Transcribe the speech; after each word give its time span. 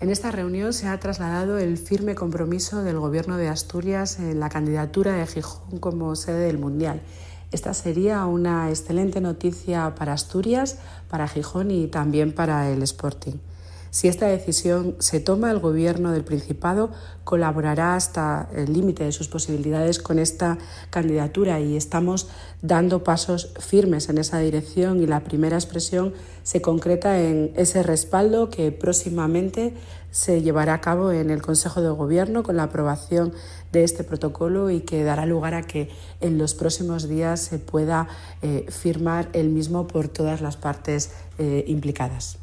En 0.00 0.08
esta 0.08 0.30
reunión 0.30 0.72
se 0.72 0.88
ha 0.88 0.98
trasladado 0.98 1.58
el 1.58 1.76
firme 1.76 2.14
compromiso 2.14 2.82
del 2.82 2.98
Gobierno 2.98 3.36
de 3.36 3.48
Asturias 3.48 4.18
en 4.18 4.40
la 4.40 4.48
candidatura 4.48 5.12
de 5.12 5.26
Gijón 5.26 5.78
como 5.78 6.16
sede 6.16 6.46
del 6.46 6.56
Mundial. 6.56 7.02
Esta 7.52 7.74
sería 7.74 8.24
una 8.24 8.70
excelente 8.70 9.20
noticia 9.20 9.94
para 9.94 10.14
Asturias, 10.14 10.78
para 11.10 11.28
Gijón 11.28 11.70
y 11.70 11.86
también 11.86 12.32
para 12.32 12.70
el 12.70 12.82
Sporting. 12.82 13.34
Si 13.90 14.06
esta 14.06 14.28
decisión 14.28 14.94
se 15.00 15.18
toma, 15.18 15.50
el 15.50 15.58
Gobierno 15.58 16.12
del 16.12 16.22
Principado 16.22 16.90
colaborará 17.24 17.96
hasta 17.96 18.48
el 18.54 18.72
límite 18.72 19.02
de 19.02 19.10
sus 19.10 19.26
posibilidades 19.26 19.98
con 19.98 20.20
esta 20.20 20.58
candidatura 20.90 21.58
y 21.58 21.76
estamos 21.76 22.28
dando 22.62 23.02
pasos 23.02 23.52
firmes 23.58 24.08
en 24.08 24.18
esa 24.18 24.38
dirección 24.38 25.02
y 25.02 25.06
la 25.06 25.24
primera 25.24 25.56
expresión 25.56 26.14
se 26.44 26.62
concreta 26.62 27.20
en 27.20 27.52
ese 27.56 27.82
respaldo 27.82 28.48
que 28.48 28.70
próximamente 28.70 29.74
se 30.12 30.42
llevará 30.42 30.74
a 30.74 30.80
cabo 30.80 31.10
en 31.10 31.30
el 31.30 31.42
Consejo 31.42 31.82
de 31.82 31.90
Gobierno 31.90 32.42
con 32.44 32.56
la 32.56 32.64
aprobación 32.64 33.32
de 33.72 33.82
este 33.82 34.04
protocolo 34.04 34.70
y 34.70 34.80
que 34.80 35.02
dará 35.02 35.26
lugar 35.26 35.54
a 35.54 35.62
que 35.62 35.88
en 36.20 36.38
los 36.38 36.54
próximos 36.54 37.08
días 37.08 37.40
se 37.40 37.58
pueda 37.58 38.06
eh, 38.42 38.66
firmar 38.68 39.28
el 39.32 39.48
mismo 39.48 39.86
por 39.86 40.08
todas 40.08 40.40
las 40.40 40.56
partes 40.56 41.10
eh, 41.38 41.64
implicadas. 41.66 42.40